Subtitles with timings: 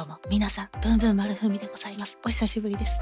[0.00, 2.18] どうも、皆さん、ブンブン丸ふみでございます。
[2.24, 2.98] お久しぶりです。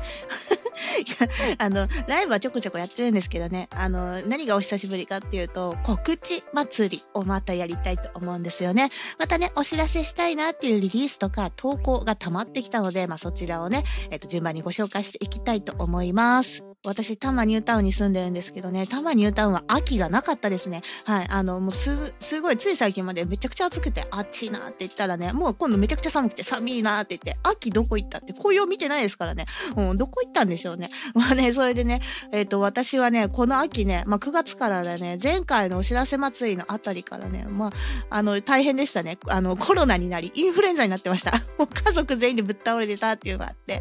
[1.59, 8.91] あの、ライブはちょこちょこやってるんですけどね、あの、何がお久しぶりかっていうと、告知祭りをまたやりたいと思うんですよね。
[9.17, 16.68] またね、お知らせしたいなっていうリリースとか投稿が溜まってきたので、まあそちらをね、えっと、順番にご紹介していきたいと思います。
[16.89, 20.81] 私、多摩ニュータウンに住んでるんですけどね、多摩ニュータウンは秋がなかったですね。
[21.05, 21.27] はい。
[21.29, 29.45] あの、もうす、すごい、つい最近までめちゃくちゃ暑くて、暑いなって言ったらね、もう今度めちゃくちゃ寒くて寒いなって言って、秋どこ行ったって紅葉見てないですからね。
[29.77, 30.89] うん、どこ行ったんでしょうね。
[31.15, 32.01] まあね、それでね、
[32.33, 37.71] えっ、ー、と、私はね、この秋ね、まあ9月からだね、前回のお知らせ祭りのあたりからね、まあ、
[38.11, 39.19] あの、大変でしたね。
[39.29, 41.33] あの、コロナになり、インフルエンザになってました。
[41.59, 43.81] もう家族全員でぶっ倒れてたっていうのがあって。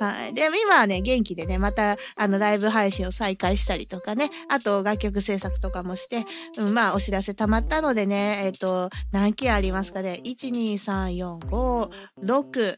[0.00, 0.34] はい。
[0.34, 6.24] で、今はね、元気でね、また、あの、ライブ配信を再開したりとかね、あと楽曲制作とかもして、
[6.56, 11.90] うん、まあお知らせ溜まったのでね、えっ、ー、と、何件ありますかね ?1、2、3、4、5、
[12.24, 12.76] 6、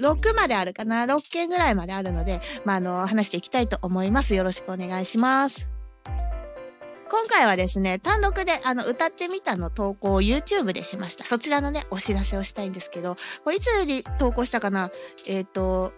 [0.00, 4.34] 6まであるかな ?6 件ぐらいまであるので、まあ、あの、話していきたいと思います。
[4.34, 5.68] よろしくお願いします。
[7.10, 11.26] 今回はですね、単独であの歌ってみたの投稿を YouTube でしました。
[11.26, 14.90] そちらのね、お知らせをしたいんですけど、これいつに投稿したかな？
[15.26, 15.92] えっ、ー、と、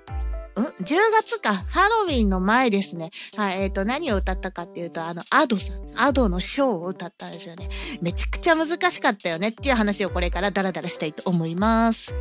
[0.61, 1.55] ん ?10 月か。
[1.55, 3.11] ハロウィンの前ですね。
[3.37, 5.85] はい、えっ、ー、と、何を歌ったかっていうと、あの、アドさん。
[5.97, 7.69] アドのショーを歌ったんですよね。
[8.01, 12.15] めちゃくちゃ難しかったよねっていう話をこれからダラダラしたいと思います。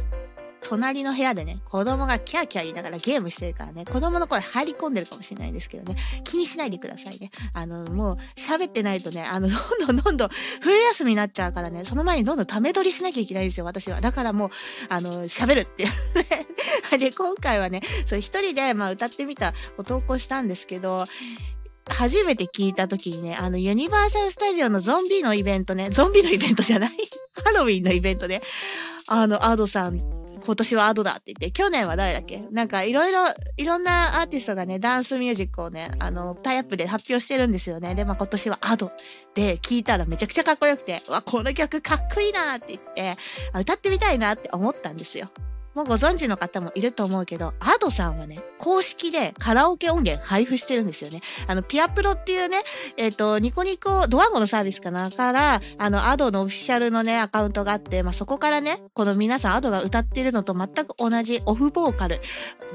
[0.63, 7.31] 隣の部屋でね、子供がキャーキャー言いながらゲームしてるからね、子供の声入り込んでるかもしれないんですけどね、気にしないでくださいね。
[7.53, 10.29] あの、もう喋ってないとね、あの、どんどんどんどん
[10.61, 14.01] 冬休みになっちゃうからね、その前にどんどんため撮りしなきゃいけないんですよ、私は。
[14.01, 14.49] だからもう、
[14.89, 15.85] あの、喋るって
[16.97, 21.05] で、今回はね、そう一人で、まあ歌ってみたを投稿したんですけど、
[21.89, 26.91] 初めて聞いた時にね、あの、ユニバーサル・スタジオのゾンビのイベントね、ゾンビのイベントじゃない？
[27.43, 28.41] ハロウィンのイベントで、
[29.07, 32.43] あの、アドさん今年はアドだって言って、去年は誰だっけ？
[32.51, 33.19] なんかいろいろ、
[33.57, 37.95] いろんなアーティストがね、ダンスミュージックをね、あの、タイアップで発表してるんですよね。
[37.95, 38.91] で、まあ今年はアド
[39.35, 43.15] で聞いたらめちゃくちゃかっこよくて、わ、この曲かっこいいなって言って、
[43.57, 45.29] 歌ってみたいなって思ったんですよ。
[45.75, 51.21] もうご存知の方もいると思うけど、アドさんはね、公式でカラオケ音源配布してるんですよね。
[51.47, 52.57] あの、ピアプロっていうね、
[52.97, 62.19] えっ、ー、と、ニコニコ、ドワンゴのサービスかなから、あの、アドのオフィシャルのね、アカウントがあって、まあ、そこからね、この皆さんアドが歌ってるのと全く同じオフボーカル、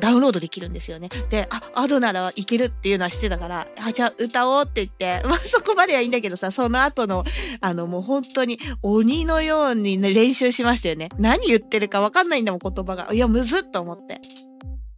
[0.00, 1.08] ダウンロードできるんですよね。
[1.30, 7.24] で、あ、アドならいけるっていうのは知ってたから、あ、じゃあ歌おうって言って、 まあ、そこまではいいんだけどさ、その後の、
[7.60, 11.08] あの、もう本当に鬼のようにね、練習しましたよね。
[11.18, 13.08] 何言ってるかわかんないんだもん、言葉が。
[13.12, 14.20] いや、むずっと思って。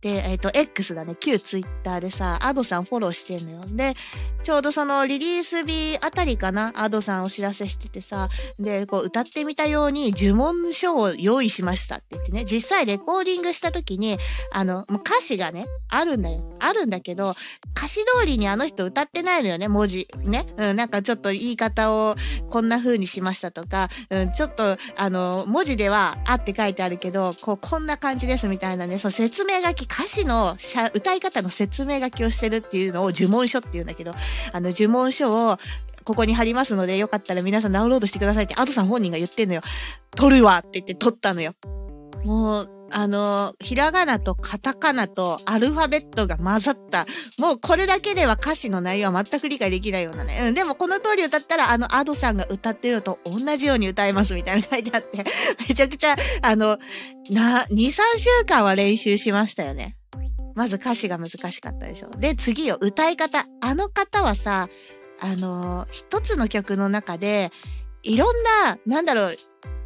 [0.00, 3.60] で、えっ、ー、と、X だね、旧ツイッターでさ、アドさんフォローしてんのよ。
[3.66, 3.94] で、
[4.42, 8.28] ちょうどそのリリース日あたりかな、アドさんお知らせしててさ、
[8.58, 14.16] で、こう歌ってみたように呪文書を用意しましたって言ってね、実際レコーディングした時に、
[14.52, 16.50] あの、もう歌詞がね、あるんだよ。
[16.60, 17.34] あるんだけど、
[17.76, 20.08] 歌詞通りにあの人歌ってないのよね、文字。
[20.22, 20.46] ね。
[20.56, 22.14] うん、なんかちょっと言い方を
[22.48, 30.56] こんな風にしましたとか、うん、ちょっと、あの、文字ではあって書いてあるけど、こう、こんな感じですみたいなね、そう説明書き、歌詞の
[30.94, 34.12] 歌い方の説明書きをしてるっていうのを呪文書っていうんだけど、
[34.52, 35.58] あの呪文書を
[36.04, 39.60] ここに貼りますので、よかったら皆さんダウンロードしてくださいって、アドさん本人が言ってんのよ。
[40.16, 41.54] 撮るわって言って撮ったのよ。
[42.24, 47.06] もう、あの、ひらがなとカタカナとアルファベットが混ざった。
[47.38, 50.38] もうこれだけでは歌詞の内容は全く理解できないようなね。
[50.48, 55.24] うん、でもこの通り歌ったら、あの、アドさんが歌ってるのと同じように歌えますみたいな書いてあって、
[55.68, 56.78] めちゃくちゃ、あの、
[57.30, 59.96] な、2、3週間は練習しましたよね。
[60.54, 62.10] まず歌詞が難しかったでしょ。
[62.10, 63.46] で、次よ、歌い方。
[63.60, 64.68] あの方はさ、
[65.22, 67.50] あの一つの曲の中で、
[68.02, 68.34] いろん
[68.64, 69.36] な、なんだろう、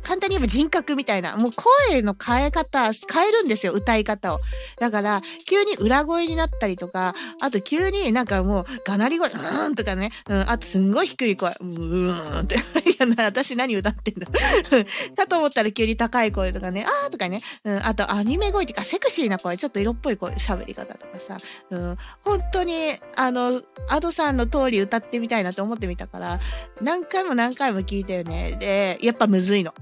[0.04, 1.52] 簡単に言えば人格みたいな、もう
[1.88, 2.92] 声の変え方、変
[3.28, 4.40] えるんですよ、歌い方を。
[4.78, 12.56] だから、急に裏声になったりとか、あと急になんかもう、がなり声、うーんとかね、うん、あとすんごい低い声、うーんって。
[12.90, 14.28] いや、な、私何歌ってんだ。
[15.16, 21.38] だと思ったら急に高い声とかね、あーとかね、うん、あとアニメ声とか、セクシーな声、ちょっと色っぽい声、喋り方とかさ、
[21.70, 22.74] うん、本当に、
[23.16, 26.40] あの、アドさんの通り歌ってみたいなと思ってみたから、
[26.82, 28.56] 何回も何回も聞いたよね。
[28.60, 29.72] で、やっぱむずいの。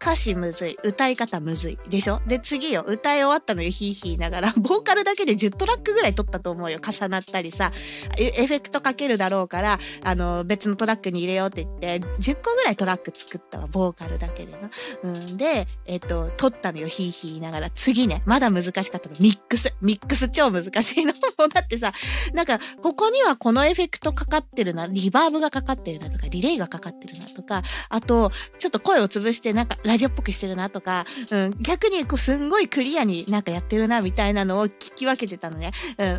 [0.00, 0.78] 歌詞むずい。
[0.82, 1.78] 歌い方むずい。
[1.88, 2.20] でしょ？
[2.26, 2.82] で、次よ。
[2.86, 3.70] 歌い終わったのよ。
[3.70, 4.54] ヒーヒーながら。
[4.56, 6.78] ボーカルだけで10トラックぐらい撮ったと思うよ。
[6.80, 7.70] 重なったりさ。
[8.18, 13.66] エフェクトかけるだろうから、あの、別のトラックに入れようって言って、10個ぐらいトラック作ったわ。
[13.66, 14.70] ボーカルだけでな。
[15.02, 16.88] うんで、えっと、撮ったのよ。
[16.88, 17.70] ヒーヒーながら。
[17.70, 18.22] 次ね。
[18.24, 19.16] まだ難しかったの。
[19.20, 19.74] ミックス。
[19.82, 21.12] ミックス超難しいの。
[21.38, 21.92] もうだってさ、
[22.32, 24.86] なんか、ここにはこのエフェクトかかってるな。
[24.86, 35.72] リバーブがかかってるなとか、リレイがかかってるなとか、あと、ちょっと声を潰して、なんか、ラジオっぽくしてるなとか、うん、逆にこうすんごいクリアになんかやってるなみたいなのを聞き分けてたのね。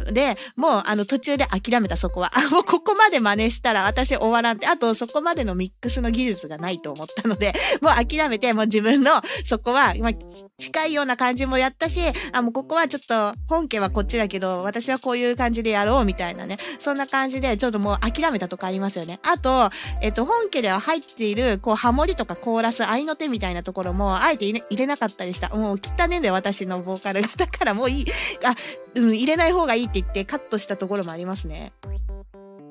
[0.07, 2.31] うん、で、もうあの途中で諦めたそこは。
[2.35, 10.11] あ、もうここまで真似したら私終わらんって、あとそこまでのミックスの技術がないと思ったので、 もう諦めて、もう自分のそこは、ま、
[10.59, 12.01] 近いような感じもやったし、
[12.33, 16.57] あ、もうここはちょっと本家はこっちだけど、私はこういう感じでやろうみたいなね。
[16.77, 19.21] そんな感じで、ちょっともう諦めたとこありますよね。
[19.23, 19.69] あと、
[20.01, 25.49] えっと、本家では入っている、こう、ハモリとかコーラス、合いの手みたいなところも、あえて入れなかったりした。
[25.55, 27.27] もう汚ねんだよ、私のボーカルが。
[27.37, 28.05] だからもういい。
[28.45, 28.55] あ、
[28.95, 31.73] うん、入れない方がいいって言ってカットしたところもありますね。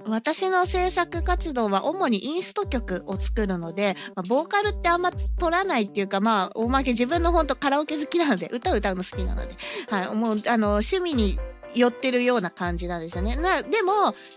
[0.07, 9.55] 私の制作活動は主にインスト曲を作るので、まあ、ボーカルってあんま取らないっていうか、まあ、おまけ自分の本当カラオケ好きなので、歌歌うの好きなので、
[9.89, 11.39] はい、もう、あの、趣味に
[11.75, 13.37] 寄ってるような感じなんですよね。
[13.37, 13.93] な、でも、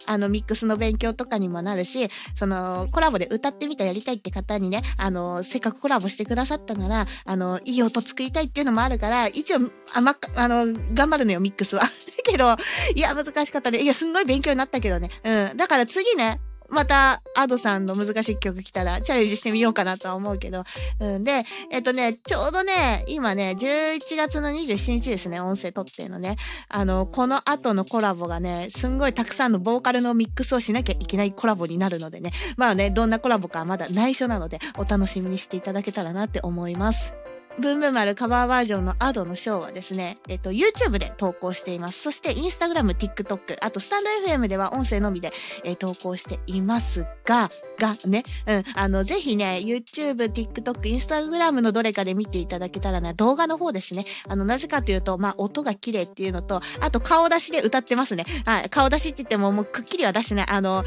[0.05, 9.59] あの、ミックスの勉強とかにもなるし、その、コラボで歌ってみたやりたいって方にね、あの、せっかくコラボしてくださったなら、あの、いい音作りたいっていうのもあるから、一応、
[9.93, 11.83] あま、あの、頑張るのよ、ミックスは。
[11.83, 11.89] だ
[12.23, 12.55] けど、
[12.95, 13.79] いや、難しかったね。
[13.79, 15.09] いや、すんごい勉強になったけどね。
[15.23, 15.57] うん。
[15.57, 16.39] だから次ね、
[16.73, 20.63] また、アドさんの難しい曲来たらチャレンジしてみようかなとは思うけど。
[20.99, 26.35] うん、で、えっとね、ちょうどね、今ね、11月の27日ですね、音声撮ってのね。
[26.69, 32.31] あの、この後のコラボがね、すんごいたくさんのボーカルのミックスをしなきゃいけないコラボになるのでね。
[32.57, 37.13] まあね、どんなコラボかまだ内緒なので、お楽しみにしていただけたらなって思います。
[37.59, 42.01] ブーム丸カバーバージョンのアドのショーはですね、えっと、YouTube で投稿しています。
[42.01, 45.31] そして、Instagram、TikTok、あと、スタンド FM では音声のみで、
[45.63, 54.05] えー、投稿していますが、がね、うん、あの、ぜひね、YouTube、TikTok、Instagram のどれかで見ていただけたらね、動画の方ですね。
[54.27, 58.25] あの、なぜかというと、まあ、音が綺麗っていうのと、あと、顔出しで歌ってますね。
[58.45, 60.45] はい、顔出しって言っても、もうくっきりは出してない。
[60.49, 60.83] あの、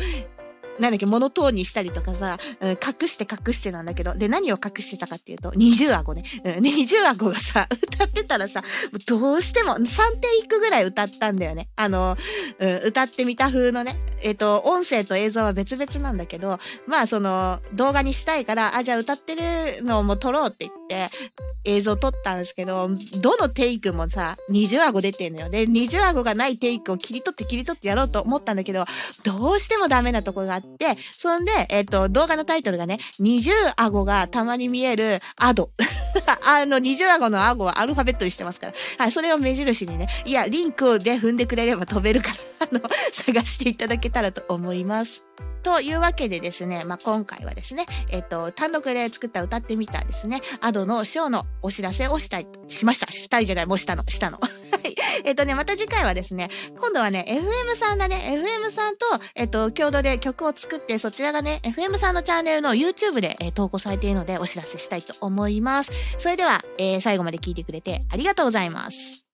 [0.78, 6.24] なんだっけ、モノトーンにしたりとかさ、うん、隠して隠してなんだけど、で、何を隠してたかっていうと、二重顎ね。
[6.44, 8.62] うん、二重顎がさ、 歌ってたらさ、
[9.06, 11.68] どうしても、3点いくぐらい歌ったんだよね。
[11.76, 12.16] あの、
[12.58, 13.96] うん、歌ってみた風のね。
[14.22, 21.10] えっ、ー、と、音声と映像は別々なんだけど、まあ、その、動画にしたいから、あ、じゃあ歌ってるのも撮ろうって言って、
[21.64, 22.88] 映像撮ったんですけど、
[23.20, 25.50] どのテイクもさ、二重顎出てんのよ。
[25.50, 28.84] で、二重顎がないテイクを切り取って切り取ってやろうと思ったんだけど、
[29.24, 35.70] どうしてもダメなとこがあって、そんで、えっ、ー、と、動画のタイトルがね、二重顎がたまに見えるアド。
[36.46, 38.72] あの、二重顎の顎はアルファベットにしてますから。
[38.98, 42.36] はい、それを目印にね、いや、リンクで踏んでくれれば飛べるから、
[42.72, 42.80] の、
[43.12, 45.24] 探していただけたらと思います。
[45.66, 53.10] というわけでですね、まあ、今回はですね、えっ、と、単独で作った歌ってみたですね、アドのショーのお知らせをしたい、しました。
[53.10, 54.38] したいじゃない、もうしたの、したの。
[54.40, 54.48] は
[54.88, 54.94] い。
[55.24, 65.90] えっ、とね、また次回はですね、今度はね、FM さんだね、FM さんと、えっ、と、共同で曲を作って、そちらがね、FM さんのチャンネルの YouTube で、えー、投稿されているので、お知らせしたいと思います。
[66.18, 69.25] それでは、えー、最後まで聞いてくれてありがとうございます。